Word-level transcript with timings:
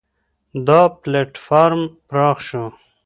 دا 0.67 0.81
پلېټفارم 1.01 1.83
پراخ 2.07 2.37
شو. 2.47 2.65